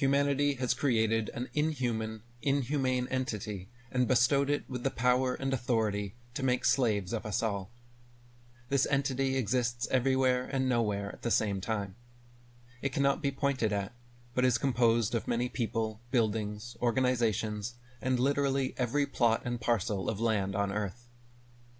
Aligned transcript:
humanity 0.00 0.54
has 0.54 0.72
created 0.72 1.30
an 1.34 1.48
inhuman, 1.52 2.22
inhumane 2.40 3.06
entity 3.08 3.68
and 3.92 4.08
bestowed 4.08 4.48
it 4.48 4.64
with 4.66 4.82
the 4.82 4.90
power 4.90 5.34
and 5.34 5.52
authority 5.52 6.14
to 6.32 6.42
make 6.42 6.64
slaves 6.64 7.12
of 7.12 7.26
us 7.26 7.42
all. 7.42 7.70
This 8.70 8.86
entity 8.90 9.36
exists 9.36 9.86
everywhere 9.90 10.48
and 10.50 10.68
nowhere 10.68 11.10
at 11.12 11.20
the 11.20 11.30
same 11.30 11.60
time. 11.60 11.96
It 12.80 12.92
cannot 12.92 13.20
be 13.20 13.30
pointed 13.30 13.74
at, 13.74 13.92
but 14.34 14.44
is 14.44 14.56
composed 14.56 15.14
of 15.14 15.28
many 15.28 15.50
people, 15.50 16.00
buildings, 16.10 16.76
organizations, 16.80 17.74
and 18.00 18.18
literally 18.18 18.72
every 18.78 19.04
plot 19.04 19.42
and 19.44 19.60
parcel 19.60 20.08
of 20.08 20.18
land 20.18 20.56
on 20.56 20.72
earth. 20.72 21.08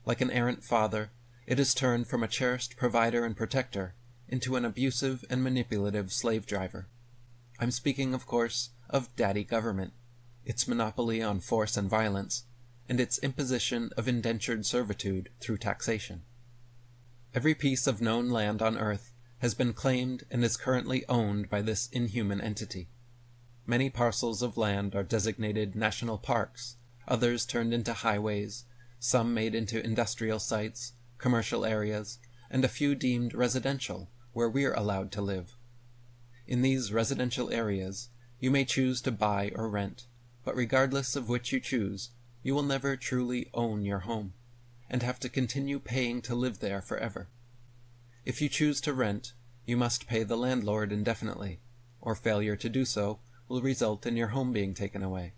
Like 0.04 0.20
an 0.20 0.30
errant 0.30 0.62
father, 0.62 1.10
it 1.46 1.58
is 1.58 1.72
turned 1.72 2.08
from 2.08 2.22
a 2.22 2.28
cherished 2.28 2.76
provider 2.76 3.24
and 3.24 3.34
protector 3.34 3.94
into 4.28 4.56
an 4.56 4.66
abusive 4.66 5.24
and 5.30 5.42
manipulative 5.42 6.12
slave 6.12 6.44
driver. 6.44 6.88
I'm 7.60 7.70
speaking, 7.70 8.14
of 8.14 8.26
course, 8.26 8.70
of 8.88 9.14
daddy 9.16 9.44
government, 9.44 9.92
its 10.46 10.66
monopoly 10.66 11.20
on 11.22 11.40
force 11.40 11.76
and 11.76 11.90
violence, 11.90 12.44
and 12.88 12.98
its 12.98 13.18
imposition 13.18 13.90
of 13.98 14.08
indentured 14.08 14.64
servitude 14.64 15.28
through 15.40 15.58
taxation. 15.58 16.22
Every 17.34 17.54
piece 17.54 17.86
of 17.86 18.00
known 18.00 18.30
land 18.30 18.62
on 18.62 18.78
earth 18.78 19.12
has 19.40 19.54
been 19.54 19.74
claimed 19.74 20.24
and 20.30 20.42
is 20.42 20.56
currently 20.56 21.04
owned 21.06 21.50
by 21.50 21.60
this 21.60 21.88
inhuman 21.92 22.40
entity. 22.40 22.88
Many 23.66 23.90
parcels 23.90 24.40
of 24.40 24.56
land 24.56 24.94
are 24.94 25.02
designated 25.02 25.76
national 25.76 26.16
parks, 26.16 26.76
others 27.06 27.44
turned 27.44 27.74
into 27.74 27.92
highways, 27.92 28.64
some 28.98 29.34
made 29.34 29.54
into 29.54 29.84
industrial 29.84 30.38
sites, 30.38 30.94
commercial 31.18 31.66
areas, 31.66 32.18
and 32.50 32.64
a 32.64 32.68
few 32.68 32.94
deemed 32.94 33.34
residential, 33.34 34.10
where 34.32 34.48
we're 34.48 34.74
allowed 34.74 35.12
to 35.12 35.20
live. 35.20 35.52
In 36.50 36.62
these 36.62 36.92
residential 36.92 37.48
areas, 37.52 38.08
you 38.40 38.50
may 38.50 38.64
choose 38.64 39.00
to 39.02 39.12
buy 39.12 39.52
or 39.54 39.68
rent, 39.68 40.08
but 40.44 40.56
regardless 40.56 41.14
of 41.14 41.28
which 41.28 41.52
you 41.52 41.60
choose, 41.60 42.10
you 42.42 42.56
will 42.56 42.64
never 42.64 42.96
truly 42.96 43.48
own 43.54 43.84
your 43.84 44.00
home, 44.00 44.32
and 44.90 45.00
have 45.04 45.20
to 45.20 45.28
continue 45.28 45.78
paying 45.78 46.20
to 46.22 46.34
live 46.34 46.58
there 46.58 46.82
forever. 46.82 47.28
If 48.24 48.42
you 48.42 48.48
choose 48.48 48.80
to 48.80 48.92
rent, 48.92 49.32
you 49.64 49.76
must 49.76 50.08
pay 50.08 50.24
the 50.24 50.36
landlord 50.36 50.90
indefinitely, 50.90 51.60
or 52.00 52.16
failure 52.16 52.56
to 52.56 52.68
do 52.68 52.84
so 52.84 53.20
will 53.46 53.62
result 53.62 54.04
in 54.04 54.16
your 54.16 54.28
home 54.28 54.52
being 54.52 54.74
taken 54.74 55.04
away. 55.04 55.34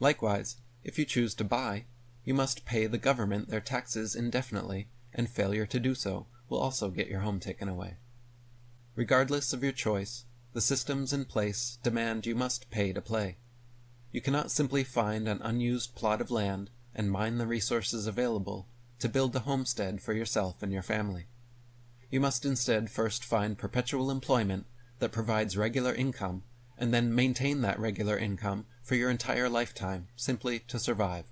Likewise, 0.00 0.56
if 0.82 0.98
you 0.98 1.04
choose 1.04 1.34
to 1.34 1.44
buy, 1.44 1.84
you 2.24 2.32
must 2.32 2.64
pay 2.64 2.86
the 2.86 2.96
government 2.96 3.50
their 3.50 3.60
taxes 3.60 4.16
indefinitely, 4.16 4.88
and 5.12 5.28
failure 5.28 5.66
to 5.66 5.78
do 5.78 5.94
so 5.94 6.26
will 6.48 6.58
also 6.58 6.88
get 6.88 7.08
your 7.08 7.20
home 7.20 7.38
taken 7.38 7.68
away. 7.68 7.98
Regardless 8.94 9.52
of 9.52 9.62
your 9.62 9.72
choice, 9.72 10.26
the 10.52 10.60
systems 10.60 11.12
in 11.12 11.24
place 11.24 11.78
demand 11.82 12.26
you 12.26 12.34
must 12.34 12.70
pay 12.70 12.92
to 12.92 13.00
play. 13.00 13.38
You 14.10 14.20
cannot 14.20 14.50
simply 14.50 14.84
find 14.84 15.26
an 15.26 15.40
unused 15.42 15.94
plot 15.94 16.20
of 16.20 16.30
land 16.30 16.70
and 16.94 17.10
mine 17.10 17.38
the 17.38 17.46
resources 17.46 18.06
available 18.06 18.68
to 18.98 19.08
build 19.08 19.34
a 19.34 19.40
homestead 19.40 20.02
for 20.02 20.12
yourself 20.12 20.62
and 20.62 20.72
your 20.72 20.82
family. 20.82 21.26
You 22.10 22.20
must 22.20 22.44
instead 22.44 22.90
first 22.90 23.24
find 23.24 23.56
perpetual 23.56 24.10
employment 24.10 24.66
that 24.98 25.12
provides 25.12 25.56
regular 25.56 25.94
income 25.94 26.42
and 26.76 26.92
then 26.92 27.14
maintain 27.14 27.62
that 27.62 27.80
regular 27.80 28.18
income 28.18 28.66
for 28.82 28.94
your 28.94 29.08
entire 29.08 29.48
lifetime 29.48 30.08
simply 30.16 30.58
to 30.58 30.78
survive. 30.78 31.24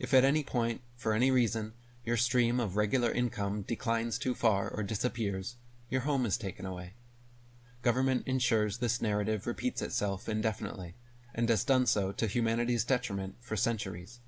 If 0.00 0.12
at 0.12 0.24
any 0.24 0.42
point, 0.42 0.80
for 0.96 1.12
any 1.12 1.30
reason, 1.30 1.74
your 2.04 2.16
stream 2.16 2.58
of 2.58 2.76
regular 2.76 3.12
income 3.12 3.62
declines 3.62 4.18
too 4.18 4.34
far 4.34 4.68
or 4.68 4.82
disappears, 4.82 5.56
your 5.94 6.02
home 6.02 6.26
is 6.26 6.36
taken 6.36 6.66
away. 6.66 6.92
Government 7.82 8.26
ensures 8.26 8.78
this 8.78 9.00
narrative 9.00 9.46
repeats 9.46 9.80
itself 9.80 10.28
indefinitely, 10.28 10.96
and 11.32 11.48
has 11.48 11.64
done 11.64 11.86
so 11.86 12.10
to 12.10 12.26
humanity's 12.26 12.84
detriment 12.84 13.36
for 13.38 13.54
centuries. 13.54 14.18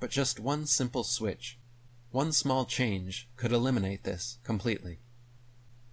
But 0.00 0.10
just 0.10 0.38
one 0.38 0.66
simple 0.66 1.02
switch, 1.02 1.58
one 2.10 2.30
small 2.30 2.66
change 2.66 3.30
could 3.36 3.52
eliminate 3.52 4.04
this 4.04 4.36
completely. 4.44 4.98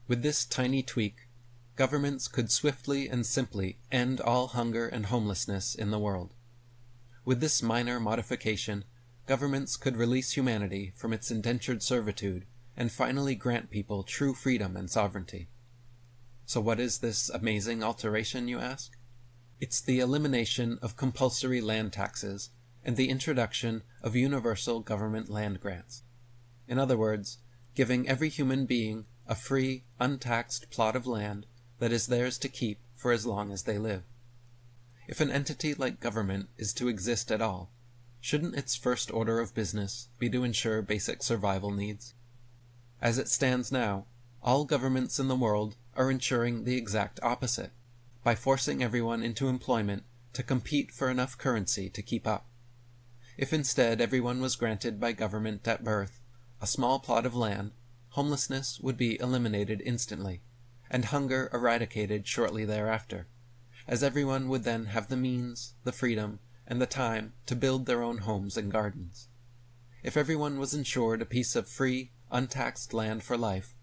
With 0.09 0.21
this 0.21 0.43
tiny 0.43 0.83
tweak, 0.83 1.29
governments 1.77 2.27
could 2.27 2.51
swiftly 2.51 3.07
and 3.07 3.25
simply 3.25 3.79
end 3.89 4.19
all 4.19 4.47
hunger 4.47 4.85
and 4.85 5.05
homelessness 5.05 5.75
in 5.75 5.91
the 5.91 5.99
world. 5.99 6.33
With 7.23 7.39
this 7.39 7.63
minor 7.63 8.01
modification, 8.01 8.83
governments 9.27 9.77
could 9.77 9.95
release 9.95 10.31
humanity 10.31 10.91
from 10.93 11.13
its 11.13 11.31
indentured 11.31 11.81
servitude 11.81 12.47
and 12.79 12.93
finally 12.93 13.35
grant 13.35 13.69
people 13.69 14.03
true 14.03 14.33
freedom 14.33 14.77
and 14.77 14.89
sovereignty. 14.89 15.49
So 16.45 16.61
what 16.61 16.79
is 16.79 16.99
this 16.99 17.29
amazing 17.29 17.83
alteration, 17.83 18.47
you 18.47 18.57
ask? 18.57 18.93
It's 19.59 19.81
the 19.81 19.99
elimination 19.99 20.79
of 20.81 20.95
compulsory 20.95 21.59
land 21.59 21.91
taxes 21.91 22.51
and 22.81 22.95
the 22.95 23.09
introduction 23.09 23.83
of 24.01 24.15
universal 24.15 24.79
government 24.79 25.29
land 25.29 25.59
grants. 25.59 26.03
In 26.69 26.79
other 26.79 26.97
words, 26.97 27.39
giving 27.75 28.07
every 28.07 28.29
human 28.29 28.65
being 28.65 29.05
a 29.27 29.35
free, 29.35 29.83
untaxed 29.99 30.71
plot 30.71 30.95
of 30.95 31.05
land 31.05 31.45
that 31.79 31.91
is 31.91 32.07
theirs 32.07 32.37
to 32.37 32.47
keep 32.47 32.79
for 32.95 33.11
as 33.11 33.25
long 33.25 33.51
as 33.51 33.63
they 33.63 33.77
live. 33.77 34.03
If 35.09 35.19
an 35.19 35.31
entity 35.31 35.73
like 35.73 35.99
government 35.99 36.47
is 36.57 36.73
to 36.75 36.87
exist 36.87 37.29
at 37.29 37.41
all, 37.41 37.73
shouldn't 38.21 38.55
its 38.55 38.77
first 38.77 39.11
order 39.11 39.41
of 39.41 39.53
business 39.53 40.07
be 40.17 40.29
to 40.29 40.45
ensure 40.45 40.81
basic 40.81 41.21
survival 41.21 41.71
needs? 41.71 42.13
As 43.01 43.17
it 43.17 43.29
stands 43.29 43.71
now, 43.71 44.07
all 44.41 44.65
governments 44.65 45.19
in 45.19 45.27
the 45.27 45.35
world 45.35 45.75
are 45.95 46.11
ensuring 46.11 46.63
the 46.63 46.77
exact 46.77 47.19
opposite, 47.23 47.71
by 48.23 48.35
forcing 48.35 48.83
everyone 48.83 49.23
into 49.23 49.47
employment 49.47 50.03
to 50.33 50.43
compete 50.43 50.91
for 50.91 51.09
enough 51.09 51.37
currency 51.37 51.89
to 51.89 52.01
keep 52.01 52.27
up. 52.27 52.47
If 53.37 53.53
instead 53.53 54.01
everyone 54.01 54.41
was 54.41 54.55
granted 54.57 54.99
by 54.99 55.13
government 55.13 55.67
at 55.67 55.83
birth 55.83 56.21
a 56.61 56.67
small 56.67 56.99
plot 56.99 57.25
of 57.25 57.35
land, 57.35 57.71
homelessness 58.09 58.79
would 58.81 58.97
be 58.97 59.19
eliminated 59.19 59.81
instantly, 59.85 60.41
and 60.91 61.05
hunger 61.05 61.49
eradicated 61.53 62.27
shortly 62.27 62.65
thereafter, 62.65 63.27
as 63.87 64.03
everyone 64.03 64.49
would 64.49 64.65
then 64.65 64.87
have 64.87 65.07
the 65.07 65.15
means, 65.15 65.75
the 65.85 65.93
freedom, 65.93 66.39
and 66.67 66.81
the 66.81 66.85
time 66.85 67.33
to 67.45 67.55
build 67.55 67.85
their 67.85 68.03
own 68.03 68.19
homes 68.19 68.57
and 68.57 68.71
gardens. 68.71 69.29
If 70.03 70.17
everyone 70.17 70.59
was 70.59 70.73
insured 70.73 71.21
a 71.21 71.25
piece 71.25 71.55
of 71.55 71.69
free, 71.69 72.11
untaxed 72.31 72.93
land 72.93 73.23
for 73.23 73.37
life, 73.37 73.75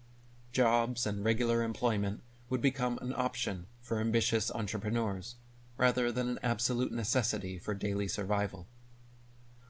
jobs 0.51 1.05
and 1.05 1.23
regular 1.23 1.63
employment 1.63 2.21
would 2.49 2.61
become 2.61 2.97
an 3.01 3.13
option 3.15 3.67
for 3.81 3.99
ambitious 3.99 4.51
entrepreneurs, 4.51 5.35
rather 5.77 6.11
than 6.11 6.29
an 6.29 6.39
absolute 6.41 6.91
necessity 6.91 7.59
for 7.59 7.73
daily 7.73 8.07
survival. 8.07 8.67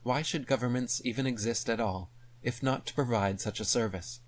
Why 0.03 0.21
should 0.21 0.47
governments 0.47 1.01
even 1.03 1.27
exist 1.27 1.69
at 1.69 1.79
all 1.79 2.11
if 2.41 2.63
not 2.63 2.85
to 2.85 2.93
provide 2.93 3.41
such 3.41 3.59
a 3.59 3.65
service. 3.65 4.21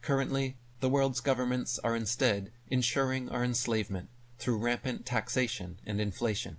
Currently, 0.00 0.58
the 0.80 0.88
world's 0.88 1.20
governments 1.20 1.78
are 1.82 1.96
instead 1.96 2.52
ensuring 2.68 3.28
our 3.28 3.44
enslavement 3.44 4.10
through 4.38 4.58
rampant 4.58 5.06
taxation 5.06 5.80
and 5.86 6.00
inflation. 6.00 6.58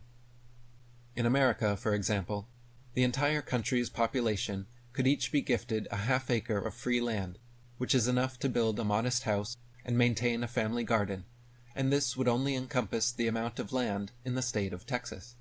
In 1.16 1.26
America, 1.26 1.76
for 1.76 1.94
example, 1.94 2.48
the 2.94 3.04
entire 3.04 3.42
country's 3.42 3.90
population 3.90 4.68
could 4.94 5.08
each 5.08 5.32
be 5.32 5.42
gifted 5.42 5.88
a 5.90 5.98
half 5.98 6.30
acre 6.30 6.60
of 6.60 6.74
free 6.74 7.02
land, 7.02 7.40
which 7.78 7.96
is 7.96 8.08
enough 8.08 8.38
to 8.40 8.48
build 8.48 8.80
a 8.80 8.84
modest 8.84 9.24
house 9.24 9.58
and 9.84 9.98
maintain 9.98 10.44
a 10.44 10.48
family 10.48 10.84
garden, 10.84 11.26
and 11.76 11.92
this 11.92 12.16
would 12.16 12.28
only 12.28 12.56
encompass 12.56 13.12
the 13.12 13.28
amount 13.28 13.60
of 13.60 13.74
land 13.74 14.12
in 14.24 14.36
the 14.36 14.42
state 14.42 14.72
of 14.72 14.86
Texas. 14.86 15.36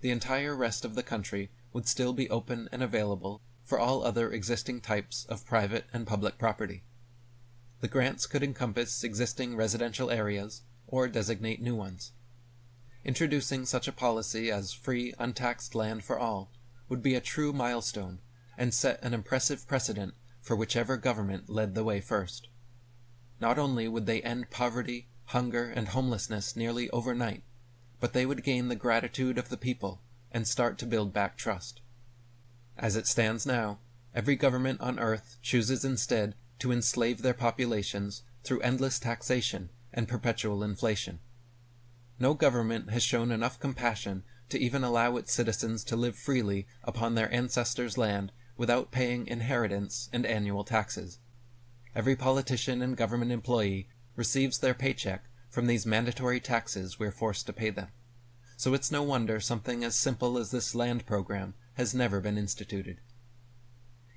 The 0.00 0.10
entire 0.10 0.56
rest 0.56 0.84
of 0.84 0.94
the 0.94 1.02
country 1.02 1.50
would 1.72 1.86
still 1.86 2.14
be 2.14 2.30
open 2.30 2.68
and 2.72 2.82
available 2.82 3.42
for 3.62 3.78
all 3.78 4.02
other 4.02 4.32
existing 4.32 4.80
types 4.80 5.26
of 5.28 5.44
private 5.44 5.84
and 5.92 6.06
public 6.06 6.38
property. 6.38 6.84
The 7.80 7.88
grants 7.88 8.26
could 8.26 8.42
encompass 8.42 9.04
existing 9.04 9.56
residential 9.56 10.10
areas 10.10 10.62
or 10.86 11.08
designate 11.08 11.60
new 11.60 11.74
ones. 11.74 12.12
Introducing 13.04 13.66
such 13.66 13.86
a 13.86 13.92
policy 13.92 14.50
as 14.50 14.72
free, 14.72 15.12
untaxed 15.18 15.74
land 15.74 16.02
for 16.02 16.18
all 16.18 16.50
would 16.88 17.02
be 17.02 17.14
a 17.14 17.20
true 17.20 17.52
milestone 17.52 18.20
and 18.58 18.72
set 18.72 19.02
an 19.02 19.14
impressive 19.14 19.66
precedent 19.66 20.14
for 20.40 20.56
whichever 20.56 20.96
government 20.96 21.50
led 21.50 21.74
the 21.74 21.84
way 21.84 22.00
first. 22.00 22.48
Not 23.40 23.58
only 23.58 23.88
would 23.88 24.06
they 24.06 24.22
end 24.22 24.50
poverty, 24.50 25.08
hunger, 25.26 25.64
and 25.64 25.88
homelessness 25.88 26.56
nearly 26.56 26.88
overnight, 26.90 27.42
but 28.00 28.12
they 28.12 28.24
would 28.26 28.44
gain 28.44 28.68
the 28.68 28.76
gratitude 28.76 29.38
of 29.38 29.48
the 29.48 29.56
people 29.56 30.00
and 30.30 30.46
start 30.46 30.78
to 30.78 30.86
build 30.86 31.12
back 31.12 31.36
trust. 31.36 31.80
As 32.76 32.96
it 32.96 33.06
stands 33.06 33.46
now, 33.46 33.78
every 34.14 34.36
government 34.36 34.80
on 34.80 34.98
earth 34.98 35.38
chooses 35.42 35.84
instead 35.84 36.34
to 36.58 36.72
enslave 36.72 37.22
their 37.22 37.34
populations 37.34 38.22
through 38.44 38.60
endless 38.60 38.98
taxation 38.98 39.70
and 39.92 40.08
perpetual 40.08 40.62
inflation. 40.62 41.20
No 42.18 42.34
government 42.34 42.90
has 42.90 43.02
shown 43.02 43.30
enough 43.30 43.60
compassion 43.60 44.24
to 44.48 44.58
even 44.58 44.84
allow 44.84 45.16
its 45.16 45.32
citizens 45.32 45.84
to 45.84 45.96
live 45.96 46.16
freely 46.16 46.66
upon 46.84 47.14
their 47.14 47.32
ancestors' 47.32 47.98
land 47.98 48.32
without 48.56 48.90
paying 48.90 49.26
inheritance 49.26 50.08
and 50.12 50.24
annual 50.24 50.64
taxes. 50.64 51.18
Every 51.94 52.16
politician 52.16 52.82
and 52.82 52.96
government 52.96 53.32
employee 53.32 53.88
receives 54.16 54.58
their 54.58 54.74
paycheck 54.74 55.24
from 55.50 55.66
these 55.66 55.86
mandatory 55.86 56.40
taxes 56.40 56.98
we're 56.98 57.10
forced 57.10 57.46
to 57.46 57.52
pay 57.52 57.70
them. 57.70 57.88
So 58.56 58.74
it's 58.74 58.90
no 58.90 59.02
wonder 59.02 59.40
something 59.40 59.84
as 59.84 59.94
simple 59.94 60.38
as 60.38 60.50
this 60.50 60.74
land 60.74 61.06
program 61.06 61.54
has 61.74 61.94
never 61.94 62.20
been 62.20 62.38
instituted. 62.38 63.00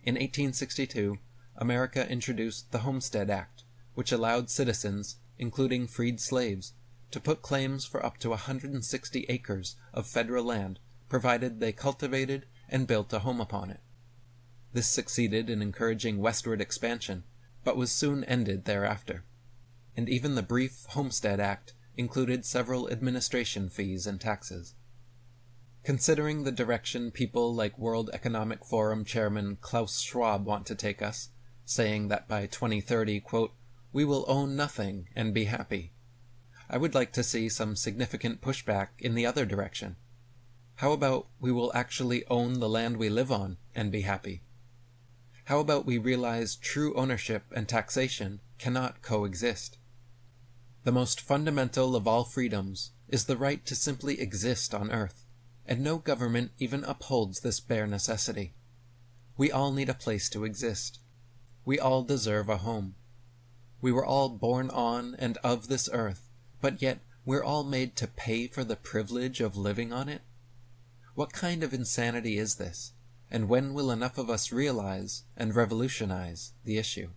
In 0.03 0.15
1862, 0.15 1.17
America 1.57 2.09
introduced 2.09 2.71
the 2.71 2.79
Homestead 2.79 3.29
Act, 3.29 3.63
which 3.93 4.13
allowed 4.13 4.49
citizens, 4.49 5.17
including 5.37 5.87
freed 5.87 6.21
slaves, 6.21 6.73
to 7.11 7.19
put 7.19 7.41
claims 7.41 7.85
for 7.85 8.05
up 8.05 8.17
to 8.19 8.29
160 8.29 9.25
acres 9.27 9.75
of 9.93 10.07
federal 10.07 10.45
land 10.45 10.79
provided 11.09 11.59
they 11.59 11.73
cultivated 11.73 12.45
and 12.69 12.87
built 12.87 13.11
a 13.11 13.19
home 13.19 13.41
upon 13.41 13.69
it. 13.71 13.81
This 14.71 14.87
succeeded 14.87 15.49
in 15.49 15.61
encouraging 15.61 16.19
westward 16.19 16.61
expansion, 16.61 17.23
but 17.63 17.77
was 17.77 17.91
soon 17.91 18.23
ended 18.25 18.65
thereafter. 18.65 19.25
And 19.97 20.07
even 20.07 20.35
the 20.35 20.43
brief 20.43 20.85
Homestead 20.89 21.39
Act 21.39 21.73
included 21.97 22.45
several 22.45 22.89
administration 22.89 23.69
fees 23.69 24.05
and 24.07 24.21
taxes. 24.21 24.75
Considering 25.83 26.43
the 26.43 26.51
direction 26.51 27.11
people 27.11 27.53
like 27.53 27.79
World 27.79 28.09
Economic 28.13 28.63
Forum 28.63 29.03
chairman 29.03 29.57
Klaus 29.59 30.01
Schwab 30.01 30.45
want 30.45 30.65
to 30.67 30.75
take 30.75 31.01
us, 31.01 31.29
saying 31.65 32.07
that 32.09 32.27
by 32.27 32.45
2030, 32.45 33.19
quote, 33.21 33.53
we 33.91 34.05
will 34.05 34.25
own 34.27 34.55
nothing 34.55 35.07
and 35.15 35.33
be 35.33 35.45
happy, 35.45 35.93
I 36.69 36.77
would 36.77 36.93
like 36.93 37.11
to 37.13 37.23
see 37.23 37.49
some 37.49 37.75
significant 37.75 38.41
pushback 38.41 38.89
in 38.99 39.15
the 39.15 39.25
other 39.25 39.43
direction. 39.43 39.95
How 40.75 40.91
about 40.91 41.27
we 41.39 41.51
will 41.51 41.71
actually 41.73 42.23
own 42.27 42.59
the 42.59 42.69
land 42.69 42.97
we 42.97 43.09
live 43.09 43.31
on 43.31 43.57
and 43.73 43.91
be 43.91 44.01
happy? 44.01 44.43
How 45.49 45.59
about 45.59 45.87
we 45.87 45.97
realize 45.97 46.55
true 46.55 46.93
ownership 46.93 47.41
and 47.55 47.67
taxation 47.67 48.39
cannot 48.59 49.01
coexist? 49.01 49.79
The 50.83 50.91
most 50.91 51.19
fundamental 51.19 51.95
of 51.95 52.07
all 52.07 52.23
freedoms 52.23 52.91
is 53.07 53.25
the 53.25 53.35
right 53.35 53.65
to 53.65 53.73
simply 53.73 54.21
exist 54.21 54.75
on 54.75 54.91
earth, 54.91 55.25
and 55.65 55.81
no 55.81 55.97
government 55.97 56.51
even 56.59 56.83
upholds 56.83 57.39
this 57.39 57.59
bare 57.59 57.87
necessity. 57.87 58.53
We 59.37 59.51
all 59.51 59.71
need 59.71 59.89
a 59.89 59.95
place 59.95 60.29
to 60.29 60.45
exist. 60.45 60.99
We 61.65 61.79
all 61.79 62.03
deserve 62.03 62.47
a 62.47 62.57
home. 62.57 62.93
We 63.81 63.91
were 63.91 64.05
all 64.05 64.29
born 64.29 64.69
on 64.69 65.15
and 65.17 65.39
of 65.43 65.67
this 65.67 65.89
earth, 65.91 66.29
but 66.61 66.79
yet 66.79 66.99
we're 67.25 67.43
all 67.43 67.63
made 67.63 67.95
to 67.95 68.07
pay 68.07 68.45
for 68.45 68.63
the 68.63 68.75
privilege 68.75 69.41
of 69.41 69.57
living 69.57 69.91
on 69.91 70.09
it? 70.09 70.21
What 71.15 71.33
kind 71.33 71.63
of 71.63 71.73
insanity 71.73 72.37
is 72.37 72.57
this, 72.57 72.93
and 73.31 73.47
when 73.47 73.73
will 73.73 73.91
enough 73.91 74.17
of 74.17 74.29
us 74.29 74.51
realize 74.51 75.23
and 75.37 75.55
revolutionize 75.55 76.53
the 76.63 76.77
issue? 76.77 77.09